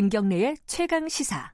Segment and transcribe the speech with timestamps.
[0.00, 1.52] 김경래의 최강 시사.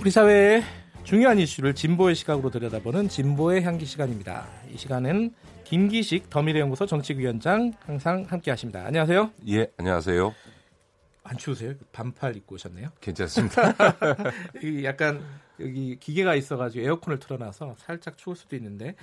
[0.00, 0.64] 우리 사회의
[1.04, 4.48] 중요한 이슈를 진보의 시각으로 들여다보는 진보의 향기 시간입니다.
[4.72, 8.84] 이 시간은 김기식 더미래연구소 정책위원장 항상 함께하십니다.
[8.84, 9.30] 안녕하세요.
[9.46, 10.34] 예, 안녕하세요.
[11.24, 11.74] 안 추우세요?
[11.92, 12.90] 반팔 입고 오셨네요.
[13.00, 13.74] 괜찮습니다.
[14.84, 15.24] 약간
[15.58, 18.94] 여기 기계가 있어가지고 에어컨을 틀어놔서 살짝 추울 수도 있는데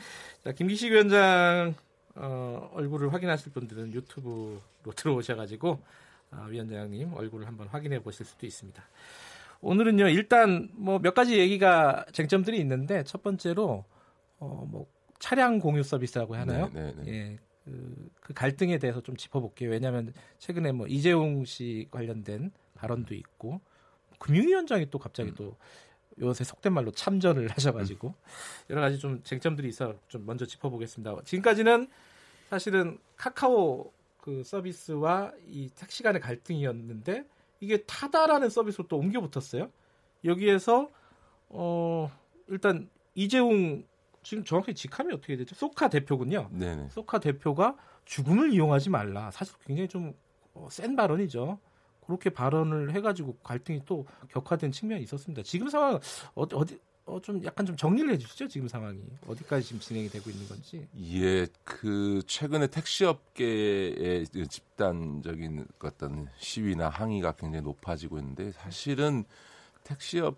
[0.44, 1.74] 자, 김기식 위원장
[2.16, 4.60] 어, 얼굴을 확인하실 분들은 유튜브로
[4.96, 5.80] 들어오셔가지고
[6.32, 8.82] 어, 위원장님 얼굴을 한번 확인해 보실 수도 있습니다.
[9.62, 13.84] 오늘은요 일단 뭐 몇 가지 얘기가 쟁점들이 있는데 첫 번째로
[14.40, 14.88] 어, 뭐
[15.20, 16.70] 차량 공유 서비스라고 하나요?
[16.74, 17.12] 네, 네, 네.
[17.14, 19.70] 예, 그, 그 갈등에 대해서 좀 짚어볼게요.
[19.70, 23.62] 왜냐하면 최근에 뭐 이재용 씨 관련된 발언도 있고
[24.20, 25.36] 금융위원장이 또 갑자기 음.
[25.36, 25.58] 또
[26.20, 28.14] 요새 속된 말로 참전을 하셔가지고
[28.70, 31.16] 여러 가지 좀 쟁점들이 있어 좀 먼저 짚어보겠습니다.
[31.26, 31.88] 지금까지는
[32.50, 37.26] 사실은 카카오 그 서비스와 이 택시 간의 갈등이었는데
[37.60, 39.72] 이게 타다라는 서비스로 또 옮겨 붙었어요.
[40.24, 40.92] 여기에서
[41.50, 42.12] 어
[42.48, 43.84] 일단 이재용
[44.24, 45.56] 지금 정확히 직함이 어떻게 되죠?
[45.56, 46.50] 소카 대표군요.
[46.52, 46.90] 네네.
[46.90, 49.32] 소카 대표가 죽음을 이용하지 말라.
[49.32, 51.60] 사실 굉장히 좀센 발언이죠.
[52.06, 55.44] 그렇게 발언을 해가지고 갈등이 또 격화된 측면이 있었습니다.
[55.44, 56.00] 지금 상황
[56.34, 58.48] 어디 어디 어, 좀 약간 좀 정리를 해주시죠.
[58.48, 60.88] 지금 상황이 어디까지 지금 진행이 되고 있는 건지.
[61.14, 69.26] 예, 그 최근에 택시업계의 그 집단적인 어떤 시위나 항의가 굉장히 높아지고 있는데 사실은
[69.84, 70.38] 택시업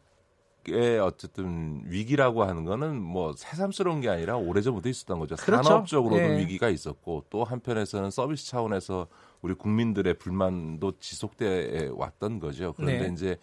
[0.67, 5.36] 의 어쨌든 위기라고 하는 거는 뭐 새삼스러운 게 아니라 오래전부터 있었던 거죠.
[5.36, 5.64] 그렇죠.
[5.64, 6.38] 산업적으로도 예.
[6.38, 9.08] 위기가 있었고 또 한편에서는 서비스 차원에서
[9.41, 12.73] 우리 국민들의 불만도 지속돼 왔던 거죠.
[12.78, 13.13] 그런데 네.
[13.13, 13.38] 이제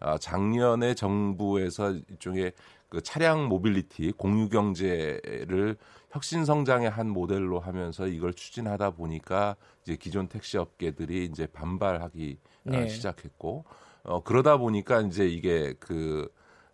[0.00, 2.52] 아, 작년에 정부에서 일종의
[2.88, 5.76] 그 차량 모빌리티 공유 경제를
[6.10, 12.70] 혁신 성장의 한 모델로 하면서 이걸 추진하다 보니까 이제 기존 택시 업계들이 이제 반발하기 아,
[12.70, 12.88] 네.
[12.88, 13.64] 시작했고
[14.04, 16.30] 어 그러다 보니까 이제 이게 그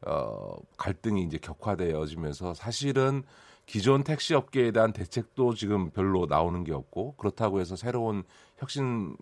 [0.07, 3.23] 어, 갈등이 이제 격화되어지면서 사실은
[3.67, 8.25] 기존 택시 업계에 대한 대책도 지금 별로 나오는 게 없고 그렇다고 해서 새로운
[8.59, 9.17] 혁신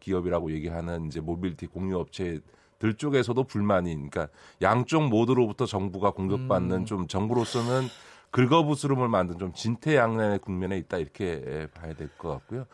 [0.00, 4.28] 기업이라고 얘기하는 이제 모빌리티 공유 업체들 쪽에서도 불만이 그러니까
[4.62, 6.84] 양쪽 모두로부터 정부가 공격받는 음.
[6.86, 7.88] 좀 정부로서는
[8.30, 12.66] 긁어부스름을 만든 좀 진퇴양난의 국면에 있다 이렇게 예, 봐야 될 것 같고요.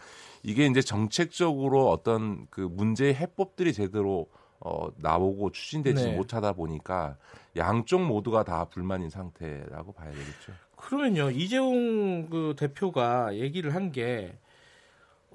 [0.42, 4.26] 이게 이제 정책적으로 어떤 그 문제의 해법들이 제대로
[4.60, 6.16] 어, 나오고 추진되지 네.
[6.16, 7.16] 못하다 보니까
[7.56, 10.52] 양쪽 모두가 다 불만인 상태라고 봐야 되겠죠.
[10.76, 14.38] 그러면요 이재용 그 대표가 얘기를 한 게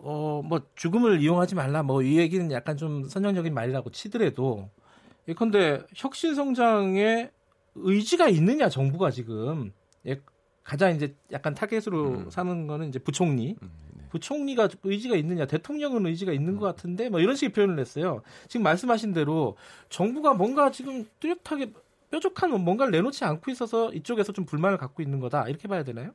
[0.03, 4.69] 어 뭐 죽음을 이용하지 말라 뭐 이 얘기는 약간 좀 선정적인 말이라고 치더라도
[5.27, 7.29] 예컨대 혁신 성장에
[7.75, 9.71] 의지가 있느냐 정부가 지금
[10.07, 10.19] 예,
[10.63, 12.29] 가장 이제 약간 타겟으로 음.
[12.31, 13.90] 삼은 거는 이제 부총리 음, 네.
[14.11, 18.21] 부총리가 의지가 있느냐 대통령은 의지가 있는 것 같은데 뭐 이런 식의 표현을 했어요.
[18.47, 19.57] 지금 말씀하신 대로
[19.89, 21.71] 정부가 뭔가 지금 뚜렷하게
[22.11, 26.11] 뾰족한 뭔가를 내놓지 않고 있어서 이쪽에서 좀 불만을 갖고 있는 거다 이렇게 봐야 되나요?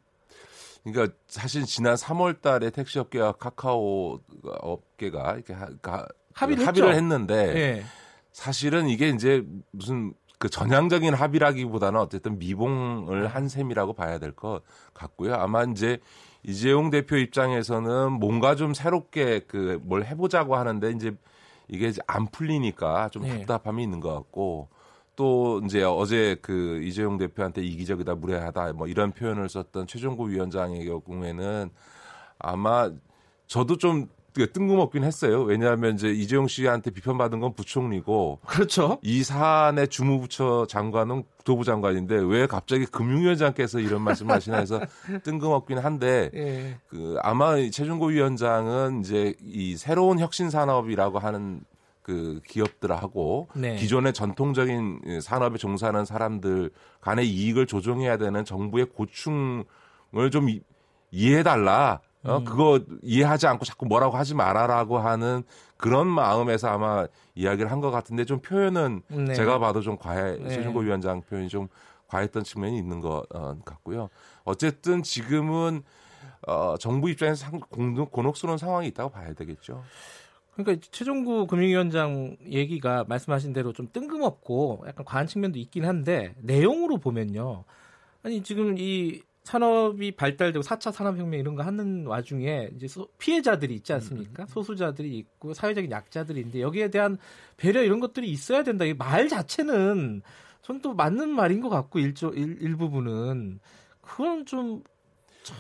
[0.84, 6.94] 그러니까 사실 지난 3월 달에 택시 업계와 카카오 업계가 이렇게 하, 가, 합의를 합의를?
[6.94, 7.84] 했는데 예.
[8.30, 15.34] 사실은 이게 이제 무슨 그 전향적인 합의라기보다는 어쨌든 미봉을 한 셈이라고 봐야 될 것 같고요.
[15.34, 15.98] 아마 이제
[16.42, 21.12] 이재용 대표 입장에서는 뭔가 좀 새롭게 그 뭘 해보자고 하는데 이제
[21.68, 23.38] 이게 이제 안 풀리니까 좀 네.
[23.38, 24.68] 답답함이 있는 것 같고
[25.16, 31.70] 또 이제 어제 그 이재용 대표한테 이기적이다 무례하다 뭐 이런 표현을 썼던 최종구 위원장의 경우에는
[32.38, 32.90] 아마
[33.46, 34.08] 저도 좀
[34.44, 35.40] 뜬금없긴 했어요.
[35.44, 38.98] 왜냐하면 이제 이재용 씨한테 비판받은 건 부총리고 그렇죠.
[39.00, 44.78] 이 사안의 주무부처 장관은 국토부 장관인데 왜 갑자기 금융위원장께서 이런 말씀을 하시나 해서
[45.24, 46.76] 뜬금없긴 한데 예.
[46.88, 51.60] 그 아마 이 최준고 위원장은 이제 이 새로운 혁신 산업이라고 하는
[52.02, 53.76] 그 기업들하고 네.
[53.76, 60.60] 기존의 전통적인 산업에 종사하는 사람들 간의 이익을 조정해야 되는 정부의 고충을 좀 이-
[61.10, 62.00] 이해해달라.
[62.24, 62.44] 어, 음.
[62.44, 65.42] 그거 이해하지 않고 자꾸 뭐라고 하지 말아라고 하는
[65.76, 69.34] 그런 마음에서 아마 이야기를 한 것 같은데 좀 표현은 네.
[69.34, 70.48] 제가 봐도 좀 과해, 네.
[70.48, 71.68] 최준고 위원장 표현이 좀
[72.08, 74.08] 과했던 측면이 있는 것 어, 같고요.
[74.44, 75.82] 어쨌든 지금은
[76.46, 79.82] 어, 정부 입장에서 상, 공- 곤혹스러운 상황이 있다고 봐야 되겠죠.
[80.54, 87.64] 그러니까 최종구 금융위원장 얘기가 말씀하신 대로 좀 뜬금없고 약간 과한 측면도 있긴 한데 내용으로 보면요.
[88.22, 93.92] 아니 지금 이 산업이 발달되고 4차 산업혁명 이런 거 하는 와중에 이제 소- 피해자들이 있지
[93.94, 94.44] 않습니까?
[94.46, 97.16] 소수자들이 있고 사회적인 약자들이 있는데 여기에 대한
[97.56, 98.84] 배려 이런 것들이 있어야 된다.
[98.84, 100.22] 이 말 자체는
[100.62, 103.60] 전 또 맞는 말인 것 같고 일조 일, 일부분은
[104.00, 104.82] 그건 좀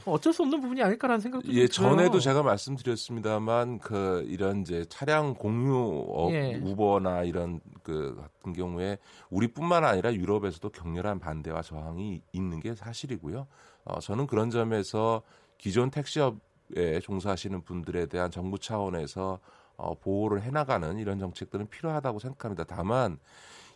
[0.04, 1.68] 어쩔 수 없는 부분이 아닐까라는 생각도 예.
[1.68, 6.56] 전에도 제가 말씀드렸습니다만 그 이런 이제 차량 공유업 예.
[6.62, 8.98] 우버나 이런 그 같은 경우에
[9.30, 13.46] 우리뿐만 아니라 유럽에서도 격렬한 반대와 저항이 있는 게 사실이고요.
[13.84, 15.22] 어, 저는 그런 점에서
[15.58, 19.38] 기존 택시업에 종사하시는 분들에 대한 정부 차원에서
[19.76, 22.64] 어, 보호를 해나가는 이런 정책들은 필요하다고 생각합니다.
[22.64, 23.18] 다만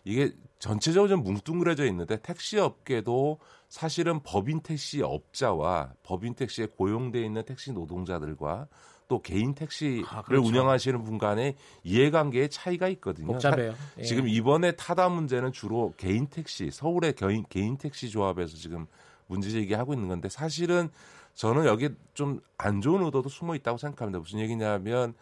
[0.04, 3.38] 이게 전체적으로 좀 뭉뚱그려져 있는데 택시 업계도
[3.68, 8.66] 사실은 법인 택시 업자와 법인 택시에 고용돼 있는 택시 노동자들과
[9.08, 10.46] 또 개인 택시를 아, 그렇죠.
[10.46, 13.26] 운영하시는 분 간의 이해관계의 차이가 있거든요.
[13.26, 13.74] 복잡해요.
[13.98, 14.02] 예.
[14.02, 18.86] 지금 이번에 타다 문제는 주로 개인 택시, 서울의 개인, 개인 택시 조합에서 지금
[19.26, 20.90] 문제 제기하고 있는 건데 사실은
[21.34, 24.18] 저는 여기 좀 안 좋은 의도도 숨어 있다고 생각합니다.
[24.18, 25.14] 무슨 얘기냐면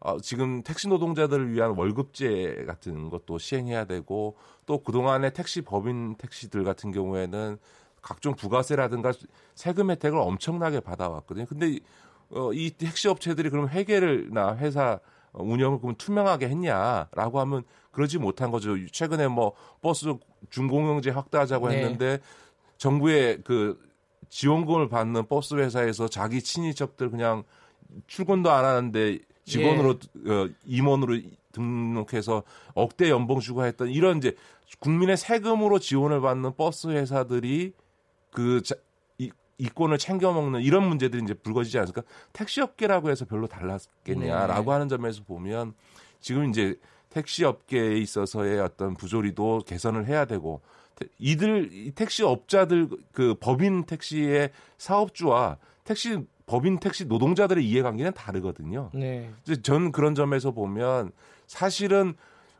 [0.00, 6.64] 어, 지금 택시 노동자들을 위한 월급제 같은 것도 시행해야 되고 또 그동안의 택시 법인 택시들
[6.64, 7.58] 같은 경우에는
[8.02, 9.12] 각종 부가세라든가
[9.54, 11.46] 세금 혜택을 엄청나게 받아왔거든요.
[11.46, 11.80] 근데 이-
[12.30, 15.00] 어, 이 택시 업체들이 그럼 회계를나 회사
[15.32, 18.74] 운영을 그럼 투명하게 했냐라고 하면 그러지 못한 거죠.
[18.90, 20.12] 최근에 뭐 버스
[20.50, 21.76] 준공영제 확대하자고 네.
[21.76, 22.20] 했는데
[22.78, 23.78] 정부의 그
[24.28, 27.44] 지원금을 받는 버스 회사에서 자기 친인척들 그냥
[28.06, 31.18] 출근도 안 하는데 직원으로 어, 임원으로
[31.52, 32.42] 등록해서
[32.74, 34.34] 억대 연봉 주고 했던 이런 이제
[34.80, 37.72] 국민의 세금으로 지원을 받는 버스 회사들이
[38.32, 38.74] 그 자,
[39.18, 42.02] 이, 이권을 챙겨 먹는 이런 문제들이 이제 불거지지 않습니까?
[42.32, 44.70] 택시 업계라고 해서 별로 달랐겠냐라고 네.
[44.72, 45.72] 하는 점에서 보면
[46.20, 46.78] 지금 이제
[47.08, 50.60] 택시 업계에 있어서의 어떤 부조리도 개선을 해야 되고
[50.96, 58.90] 태- 이들 이 택시 업자들 그 법인 택시의 사업주와 택시 법인 택시 노동자들의 이해관계는 다르거든요.
[58.94, 59.30] 네.
[59.62, 61.10] 전 그런 점에서 보면
[61.46, 62.14] 사실은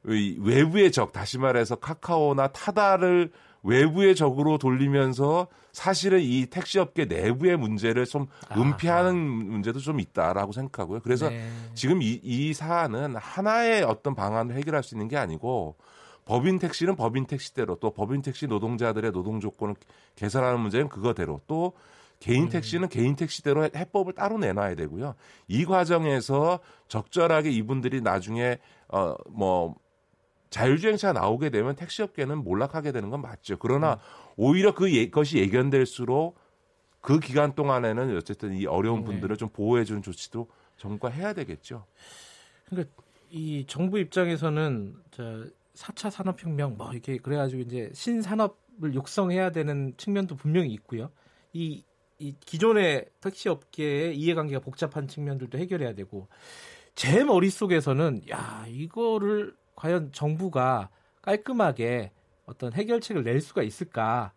[0.08, 3.30] 이 외부의 적 다시 말해서 카카오나 타다를
[3.62, 11.00] 외부의 적으로 돌리면서 사실은 이 택시업계 내부의 문제를 좀 은폐하는 문제도 좀 있다라고 생각하고요.
[11.00, 11.48] 그래서 네.
[11.74, 15.76] 지금 이, 이 사안은 하나의 어떤 방안을 해결할 수 있는 게 아니고
[16.24, 19.74] 법인 택시는 법인 택시대로 또 법인 택시 노동자들의 노동 조건을
[20.16, 21.72] 개선하는 문제는 그거대로 또
[22.18, 25.14] 개인 택시는 개인 택시대로 해- 해법을 따로 내놔야 되고요.
[25.48, 28.58] 이 과정에서 적절하게 이분들이 나중에
[28.88, 29.76] 어뭐
[30.50, 33.58] 자율주행차 나오게 되면 택시업계는 몰락하게 되는 건 맞죠.
[33.58, 33.98] 그러나
[34.36, 36.38] 오히려 그 예, 것이 예견될수록
[37.00, 39.06] 그 기간 동안에는 어쨌든 이 어려운 네.
[39.06, 41.84] 분들을 좀 보호해 주는 조치도 정부가 해야 되겠죠.
[42.66, 42.90] 그러니까
[43.30, 50.72] 이 정부 입장에서는 저 4차 산업혁명 뭐 이렇게 그래가지고 이제 신산업을 육성해야 되는 측면도 분명히
[50.72, 51.10] 있고요.
[51.52, 51.84] 이,
[52.18, 56.28] 이 기존의 택시 업계의 이해관계가 복잡한 측면들도 해결해야 되고
[56.94, 60.88] 제 머릿속에서는 야 이거를 과연 정부가
[61.20, 62.12] 깔끔하게
[62.46, 64.32] 어떤 해결책을 낼 수가 있을까?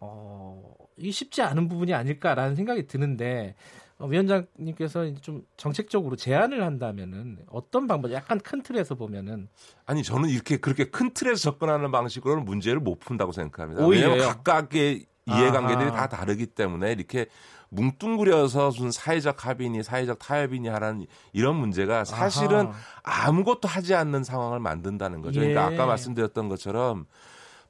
[0.00, 3.54] 어, 이게 쉽지 않은 부분이 아닐까라는 생각이 드는데
[3.98, 8.12] 어, 위원장님께서 좀 정책적으로 제안을 한다면은 어떤 방법?
[8.12, 9.48] 약간 큰 틀에서 보면은
[9.84, 13.86] 아니 저는 이렇게 그렇게 큰 틀에서 접근하는 방식으로는 문제를 못 푼다고 생각합니다.
[13.86, 16.08] 왜냐하면 각각의 이해관계들이 아하.
[16.08, 17.26] 다 다르기 때문에 이렇게
[17.70, 22.68] 뭉뚱그려서 무슨 사회적 합의니 사회적 타협이니 하는 이런 문제가 사실은
[23.02, 23.26] 아하.
[23.28, 25.40] 아무것도 하지 않는 상황을 만든다는 거죠.
[25.40, 25.74] 그러니까 예.
[25.74, 27.06] 아까 말씀드렸던 것처럼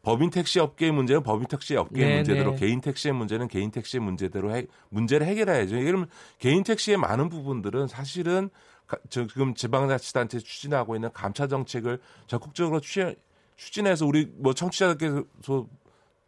[0.03, 2.57] 법인 택시 업계의 문제는 법인 택시 업계의 네, 문제대로 네.
[2.59, 5.75] 개인 택시의 문제는 개인 택시의 문제대로 해, 문제를 해결해야죠.
[5.75, 6.09] 들면
[6.39, 8.51] 개인 택시의 많은 부분들은 사실은
[8.87, 11.99] 가- 저 지금 지방자치단체 추진하고 있는 감차 정책을
[12.29, 13.17] 적극적으로 추,
[13.57, 15.67] 추진해서 우리 뭐 청취자들께서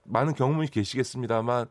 [0.09, 1.67] 많은 경험이 계시겠습니다만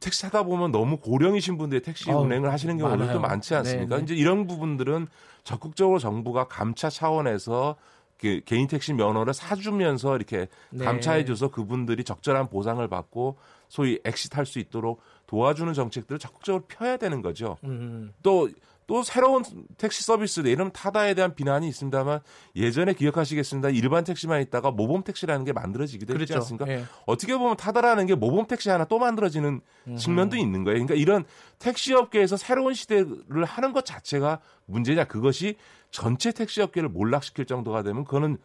[0.00, 2.76] 택시 타다 보면 너무 고령이신 분들이 택시 어우, 운행을 하시는.
[3.12, 3.96] 또 많지 않습니까?
[3.96, 4.04] 네, 네.
[4.04, 5.06] 이제 이런 부분들은
[5.44, 7.76] 적극적으로 정부가 감차 차원에서
[8.18, 10.84] 그 개인 택시 면허를 사주면서 이렇게 네.
[10.84, 13.36] 감차해줘서 그분들이 적절한 보상을 받고
[13.68, 17.58] 소위 엑시트할 수 있도록 도와주는 정책들을 적극적으로 펴야 되는 거죠.
[17.64, 18.48] 음, 또,
[18.86, 19.42] 또 새로운
[19.78, 22.20] 택시 서비스들, 이름 타다에 대한 비난이 있습니다만
[22.54, 23.70] 예전에 기억하시겠습니다.
[23.70, 26.36] 일반 택시만 있다가 모범 택시라는 게 만들어지기도 했지 그렇죠.
[26.36, 26.68] 않습니까?
[26.68, 26.84] 예.
[27.04, 29.60] 어떻게 보면 타다라는 게 모범 택시 하나 또 만들어지는
[29.98, 30.76] 측면도 있는 거예요.
[30.76, 31.24] 그러니까 이런
[31.58, 35.56] 택시 업계에서 새로운 시대를 하는 것 자체가 문제냐 그것이
[35.90, 38.38] 전체 택시 업계를 몰락시킬 정도가 되면 그거는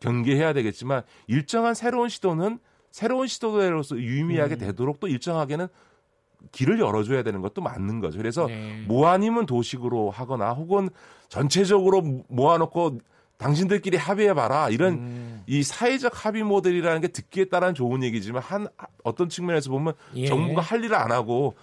[0.00, 2.58] 경계해야 되겠지만 일정한 새로운 시도는
[2.90, 5.66] 새로운 시도대로서 유의미하게 되도록 또 일정하게는
[6.52, 8.18] 길을 열어줘야 되는 것도 맞는 거죠.
[8.18, 8.84] 그래서 네.
[8.86, 10.88] 뭐 아니면 도식으로 하거나 혹은
[11.28, 12.98] 전체적으로 모아놓고
[13.36, 18.68] 당신들끼리 합의해봐라 이런 음, 이 사회적 합의 모델이라는 게 듣기에 따른 좋은 얘기지만 한
[19.02, 20.26] 어떤 측면에서 보면 예.
[20.26, 21.54] 정부가 할 일을 안 하고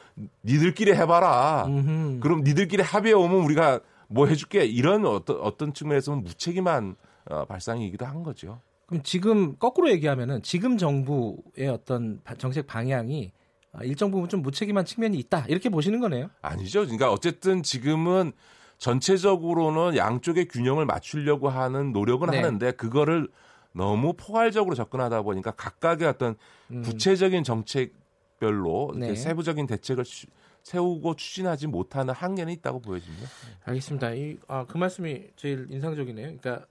[0.43, 1.65] 니들끼리 해봐라.
[1.67, 2.19] 음흠.
[2.19, 6.95] 그럼 니들끼리 합의해 오면 우리가 뭐 해줄게 이런 어떤 어떤 측면에서는 무책임한
[7.29, 8.59] 어, 발상이기도 한 거죠.
[8.85, 13.40] 그럼 지금 거꾸로 얘기하면은 지금 정부의 어떤 바- 정책 방향이 아,
[13.83, 16.29] 일정 부분 좀 무책임한 측면이 있다 이렇게 보시는 거네요.
[16.41, 16.81] 아니죠.
[16.81, 18.33] 그러니까 어쨌든 지금은
[18.77, 22.37] 전체적으로는 양쪽의 균형을 맞추려고 하는 노력은 네.
[22.37, 23.29] 하는데 그거를
[23.73, 26.35] 너무 포괄적으로 접근하다 보니까 각각의 어떤
[26.71, 26.81] 음.
[26.81, 29.15] 구체적인 정책별로 네.
[29.15, 30.27] 세부적인 대책을 추-
[30.63, 33.27] 세우고 추진하지 못하는 한계는 있다고 보여집니다.
[33.63, 34.13] 알겠습니다.
[34.13, 36.37] 이, 아, 그 말씀이 제일 인상적이네요.
[36.37, 36.65] 그러니까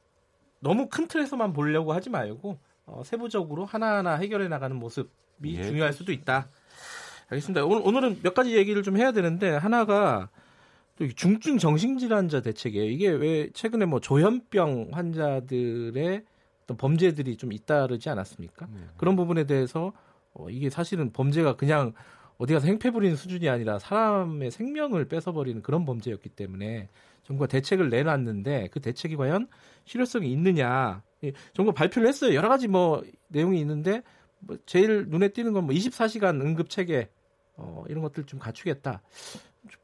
[0.60, 5.62] 너무 큰 틀에서만 보려고 하지 말고 어, 세부적으로 하나하나 해결해 나가는 모습이 예.
[5.64, 6.48] 중요할 수도 있다.
[7.30, 7.64] 알겠습니다.
[7.64, 10.30] 오늘, 오늘은 몇 가지 얘기를 좀 해야 되는데 하나가
[10.96, 12.90] 또이 중증 정신질환자 대책이에요.
[12.90, 16.24] 이게 왜 최근에 뭐 조현병 환자들의
[16.64, 18.66] 어떤 범죄들이 좀 잇따르지 않았습니까?
[18.66, 18.80] 네.
[18.96, 19.92] 그런 부분에 대해서
[20.34, 21.92] 어, 이게 사실은 범죄가 그냥
[22.38, 26.88] 어디 가서 행패 부리는 수준이 아니라 사람의 생명을 뺏어버리는 그런 범죄였기 때문에
[27.22, 29.46] 정부가 대책을 내놨는데 그 대책이 과연
[29.84, 31.02] 실효성이 있느냐.
[31.22, 32.34] 예, 정부가 발표를 했어요.
[32.34, 34.02] 여러 가지 뭐 내용이 있는데
[34.40, 37.08] 뭐 제일 눈에 띄는 건 뭐 24시간 응급 체계
[37.56, 39.02] 어, 이런 것들 좀 갖추겠다.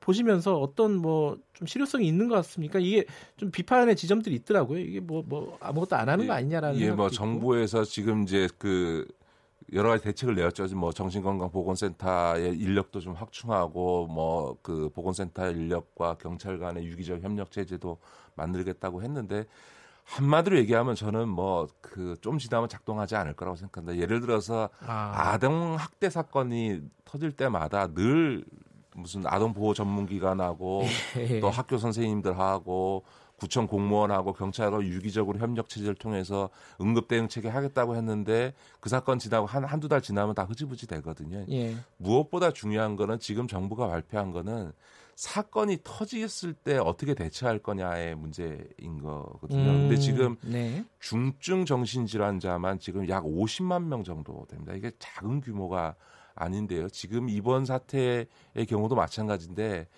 [0.00, 2.78] 보시면서 어떤 뭐 좀 실효성이 있는 것 같습니까?
[2.78, 3.06] 이게
[3.38, 4.78] 좀 비판의 지점들이 있더라고요.
[4.78, 7.14] 이게 뭐뭐 아무것도 안 하는 거 아니냐라는 예, 뭐 있고.
[7.14, 9.06] 정부에서 지금 이제 그
[9.72, 10.66] 여러 가지 대책을 내었죠.
[10.76, 17.96] 뭐 정신건강보건센터의 인력도 좀 확충하고 뭐 그 보건센터 인력과 경찰 간의 유기적 협력 체제도
[18.34, 19.46] 만들겠다고 했는데
[20.06, 24.00] 한마디로 얘기하면 저는 뭐 그 좀 지나면 작동하지 않을 거라고 생각합니다.
[24.00, 28.44] 예를 들어서 아, 아동 학대 사건이 터질 때마다 늘
[28.94, 30.82] 무슨 아동 보호 전문 기관하고
[31.18, 31.40] 예.
[31.40, 33.04] 또 학교 선생님들하고
[33.36, 36.48] 구청 공무원하고 경찰하고 유기적으로 협력 체제를 통해서
[36.80, 41.44] 응급 대응 체계 하겠다고 했는데 그 사건 지나고 한 한두 달 지나면 다 흐지부지 되거든요.
[41.50, 41.76] 예.
[41.98, 44.72] 무엇보다 중요한 거는 지금 정부가 발표한 거는
[45.16, 49.64] 사건이 터졌을 때 어떻게 대처할 거냐의 문제인 거거든요.
[49.64, 50.84] 근데 음, 지금 네.
[51.00, 54.74] 중증 정신질환자만 지금 약 50만 명 정도 됩니다.
[54.74, 55.94] 이게 작은 규모가
[56.34, 56.90] 아닌데요.
[56.90, 58.26] 지금 이번 사태의
[58.68, 59.88] 경우도 마찬가지인데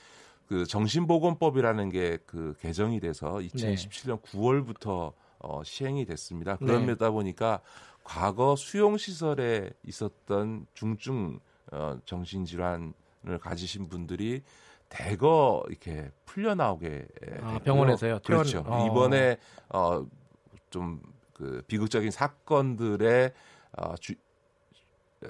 [0.46, 6.56] 그 정신보건법이라는 게 그 개정이 돼서 2017년 9월부터 어, 시행이 됐습니다.
[6.60, 6.66] 네.
[6.66, 7.60] 그러다 보니까
[8.04, 11.40] 과거 수용 시설에 있었던 중증
[11.72, 12.92] 어, 정신질환을
[13.40, 14.42] 가지신 분들이
[14.88, 17.06] 대거 이렇게 풀려 나오게
[17.42, 18.20] 아, 병원에서요?
[18.24, 18.64] 그렇죠.
[18.66, 18.86] 어.
[18.86, 20.06] 이번에 어,
[20.70, 21.00] 좀
[21.38, 23.32] 그 비극적인 사건들의
[23.78, 24.14] 어, 주,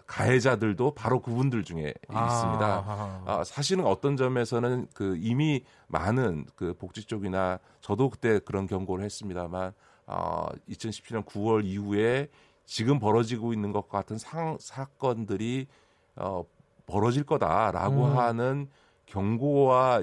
[0.07, 2.67] 가해자들도 바로 그분들 중에 있습니다.
[2.67, 9.05] 아, 아, 사실은 어떤 점에서는 그 이미 많은 그 복지 쪽이나 저도 그때 그런 경고를
[9.05, 9.73] 했습니다만
[10.07, 12.29] 어, 2017년 9월 이후에
[12.65, 15.69] 지금 벌어지고 있는 것 같은 상, 사건들이
[16.17, 16.45] 어,
[16.87, 18.19] 벌어질 거다라고 음.
[18.19, 18.71] 하는
[19.09, 20.03] 경고와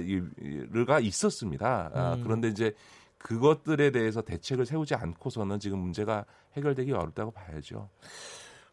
[0.87, 1.91] 가 있었습니다.
[1.93, 2.23] 아, 음.
[2.23, 2.73] 그런데 이제
[3.17, 7.89] 그것들에 대해서 대책을 세우지 않고서는 지금 문제가 해결되기 어렵다고 봐야죠.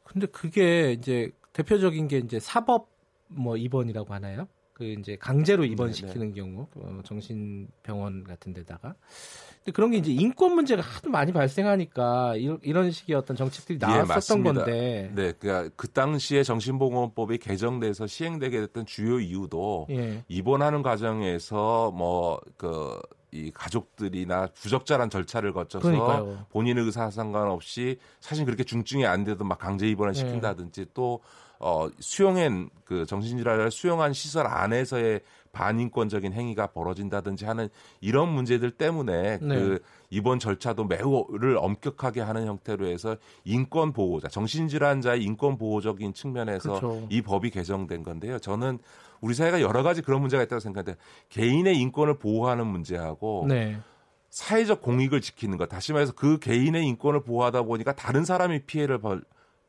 [0.05, 2.91] 근데 그게 이제 대표적인 게 이제 사법
[3.29, 4.47] 뭐 입원이라고 하나요?
[4.73, 8.95] 그 이제 강제로 입원시키는 경우 어, 정신병원 같은 데다가
[9.59, 13.87] 근데 그런 게 이제 인권 문제가 하도 많이 발생하니까 이런, 이런 식의 어떤 정책들이 예,
[13.87, 14.09] 나왔었던
[14.43, 14.53] 맞습니다.
[14.65, 20.25] 건데 네, 그러니까 그 당시에 정신보건법이 개정돼서 시행되게 됐던 주요 이유도 예.
[20.29, 23.01] 입원하는 과정에서 뭐그
[23.35, 26.45] 이 가족들이나 부적절한 절차를 거쳐서 그러니까요.
[26.51, 30.19] 본인의 의사 상관없이 사실 그렇게 중증이 안 돼도 막 강제 입원을 네.
[30.19, 31.21] 시킨다든지 또
[31.63, 35.21] 어, 수용한 그 정신질환을 수용한 시설 안에서의
[35.53, 37.69] 반인권적인 행위가 벌어진다든지 하는
[38.01, 39.55] 이런 문제들 때문에 네.
[39.55, 39.79] 그
[40.11, 47.07] 입원 절차도 매우를 엄격하게 하는 형태로 해서 인권 보호자, 정신질환자의 인권 보호적인 측면에서 그렇죠.
[47.11, 48.39] 이 법이 개정된 건데요.
[48.39, 48.79] 저는
[49.21, 53.79] 우리 사회가 여러 가지 그런 문제가 있다고 생각하는데 개인의 인권을 보호하는 문제하고 네.
[54.31, 55.69] 사회적 공익을 지키는 것.
[55.69, 59.23] 다시 말해서 그 개인의 인권을 보호하다 보니까 다른 사람이 피해를 벌,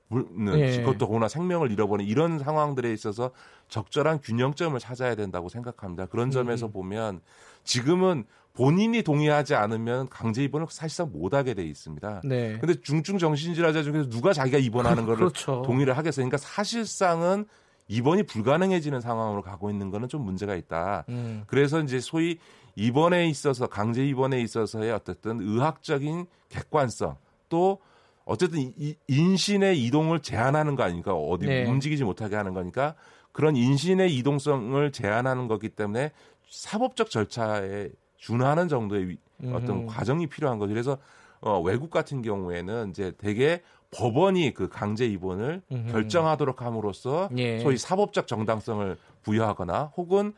[0.10, 0.77] 는 예.
[0.77, 3.31] 그것도 고나 생명을 잃어버리는 이런 상황들에 있어서
[3.69, 6.05] 적절한 균형점을 찾아야 된다고 생각합니다.
[6.05, 6.72] 그런 점에서 음.
[6.72, 7.22] 보면
[7.63, 12.22] 지금은 본인이 동의하지 않으면 강제 입원을 사실상 못하게 돼 있습니다.
[12.25, 12.57] 네.
[12.60, 15.63] 근데 중증 정신질환자 중에서 누가 자기가 입원하는 거를 그렇죠.
[15.65, 16.24] 동의를 하겠어요.
[16.24, 17.45] 그러니까 사실상은
[17.88, 21.05] 입원이 불가능해지는 상황으로 가고 있는 거는 좀 문제가 있다.
[21.10, 21.43] 음.
[21.48, 22.38] 그래서 이제 소위
[22.75, 27.17] 입원에 있어서 강제 입원에 있어서의 어쨌든 의학적인 객관성
[27.50, 27.79] 또
[28.25, 31.13] 어쨌든 이- 이 인신의 이동을 제한하는 거 아닙니까?
[31.13, 31.65] 어디 네.
[31.65, 32.95] 움직이지 못하게 하는 거니까
[33.31, 36.11] 그런 인신의 이동성을 제한하는 거기 때문에
[36.49, 39.17] 사법적 절차에 준하는 정도의 위-
[39.51, 39.85] 어떤 음흠.
[39.87, 40.73] 과정이 필요한 거죠.
[40.73, 40.97] 그래서
[41.41, 43.61] 어, 외국 같은 경우에는 이제 대개
[43.91, 45.91] 법원이 그 강제 입원을 음흠.
[45.91, 47.59] 결정하도록 함으로써 예.
[47.59, 50.33] 소위 사법적 정당성을 부여하거나 혹은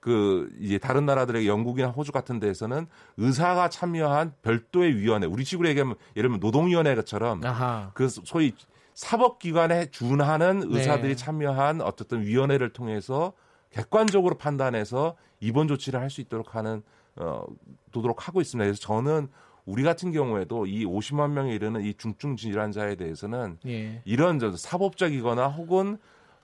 [0.00, 2.86] 그 이제 다른 나라들의 영국이나 호주 같은 데에서는
[3.16, 7.90] 의사가 참여한 별도의 위원회 우리 식으로 얘기하면 예를 들면 노동위원회처럼 아하.
[7.94, 8.52] 그 소위
[8.94, 11.16] 사법기관에 준하는 의사들이 네.
[11.16, 13.32] 참여한 어쨌든 위원회를 통해서
[13.70, 16.82] 객관적으로 판단해서 입원 조치를 할 수 있도록 하는
[17.16, 17.44] 어
[17.92, 18.64] 도도록 하고 있습니다.
[18.64, 19.28] 그래서 저는
[19.66, 24.00] 우리 같은 경우에도 이 50만 명에 이르는 이 중증 질환자에 대해서는 예.
[24.04, 25.98] 이런 저 사법적이거나 혹은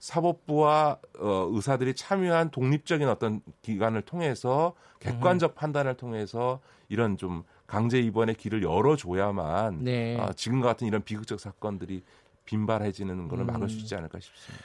[0.05, 8.35] 사법부와 어, 의사들이 참여한 독립적인 어떤 기관을 통해서 객관적 판단을 통해서 이런 좀 강제 입원의
[8.35, 10.19] 길을 열어줘야만 네.
[10.21, 12.03] 아, 지금과 같은 이런 비극적 사건들이
[12.45, 13.81] 빈발해지는 것을 막을 수 음.
[13.81, 14.65] 있지 않을까 싶습니다.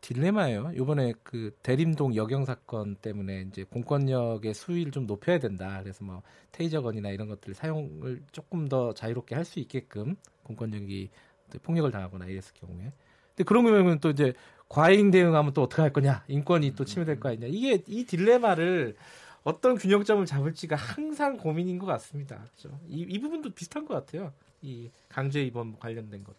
[0.00, 0.70] 딜레마예요.
[0.76, 5.80] 이번에 그 대림동 여경 사건 때문에 이제 공권력의 수위를 좀 높여야 된다.
[5.82, 6.22] 그래서 뭐
[6.52, 11.10] 테이저건이나 이런 것들 사용을 조금 더 자유롭게 할 수 있게끔 공권력이
[11.50, 12.92] 또 폭력을 당하거나 이랬을 경우에.
[13.36, 14.32] 근데 그런 거면 또 이제
[14.68, 16.24] 과잉 대응하면 또 어떻게 할 거냐?
[16.26, 17.46] 인권이 또 침해될 거 아니냐?
[17.48, 18.96] 이게 이 딜레마를
[19.44, 22.36] 어떤 균형점을 잡을지가 항상 고민인 것 같습니다.
[22.56, 22.80] 그렇죠?
[22.88, 24.32] 이, 이 부분도 비슷한 것 같아요.
[24.62, 26.36] 이 강제 입원 관련된 것도.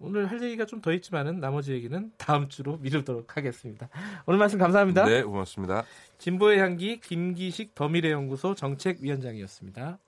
[0.00, 3.88] 오늘 할 얘기가 좀 더 있지만은 나머지 얘기는 다음 주로 미루도록 하겠습니다.
[4.26, 5.04] 오늘 말씀 감사합니다.
[5.04, 5.84] 네, 고맙습니다.
[6.18, 9.98] 진보의 향기 김기식 더미래연구소 정책위원장이었습니다.